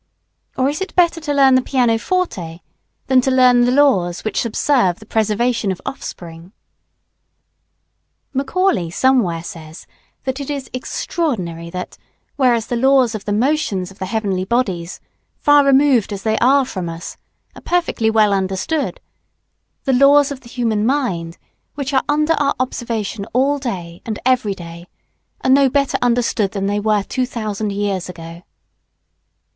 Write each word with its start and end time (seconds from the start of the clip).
Or 0.57 0.67
is 0.67 0.81
it 0.81 0.95
better 0.95 1.21
to 1.21 1.31
learn 1.31 1.53
the 1.53 1.61
piano 1.61 1.99
forte 1.99 2.61
than 3.05 3.21
to 3.21 3.29
learn 3.29 3.65
the 3.65 3.71
laws 3.71 4.23
which 4.23 4.41
subserve 4.41 4.97
the 4.97 5.05
preservation 5.05 5.71
of 5.71 5.79
offspring? 5.85 6.53
Macaulay 8.33 8.89
somewhere 8.89 9.43
says, 9.43 9.85
that 10.23 10.39
it 10.39 10.49
is 10.49 10.71
extraordinary 10.73 11.69
that, 11.69 11.99
whereas 12.35 12.65
the 12.65 12.75
laws 12.75 13.13
of 13.13 13.25
the 13.25 13.31
motions 13.31 13.91
of 13.91 13.99
the 13.99 14.07
heavenly 14.07 14.43
bodies, 14.43 14.99
far 15.37 15.63
removed 15.63 16.11
as 16.11 16.23
they 16.23 16.39
are 16.39 16.65
from 16.65 16.89
us, 16.89 17.15
are 17.55 17.61
perfectly 17.61 18.09
well 18.09 18.33
understood, 18.33 18.99
the 19.83 19.93
laws 19.93 20.31
of 20.31 20.41
the 20.41 20.49
human 20.49 20.83
mind, 20.83 21.37
which 21.75 21.93
are 21.93 22.03
under 22.09 22.33
our 22.41 22.55
observation 22.59 23.23
all 23.33 23.59
day 23.59 24.01
and 24.03 24.17
every 24.25 24.55
day, 24.55 24.87
are 25.43 25.51
no 25.51 25.69
better 25.69 25.99
understood 26.01 26.53
than 26.53 26.65
they 26.65 26.79
were 26.79 27.03
two 27.03 27.27
thousand 27.27 27.71
years 27.71 28.09
ago. 28.09 28.41